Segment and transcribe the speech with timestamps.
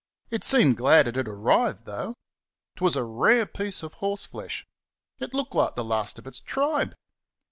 [0.31, 2.15] It seemed glad it had arrived, though.
[2.75, 4.65] 'Twas a rare piece of horseflesh:
[5.19, 6.95] it looked like the last of its tribe.